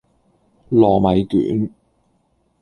[0.71, 1.71] 糯米卷